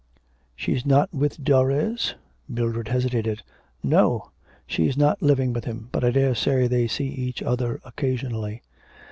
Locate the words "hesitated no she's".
2.87-4.97